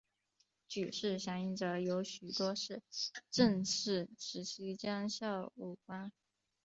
[0.67, 2.81] 举事响应者有许多是
[3.29, 6.11] 郑氏时期将校武官。